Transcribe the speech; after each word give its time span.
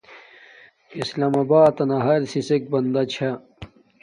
اسلام 1.01 1.33
آباتنا 1.41 1.97
ہر 2.05 2.21
سیشنݣ 2.31 2.63
بندہ 2.71 3.03
چھے 3.11 3.31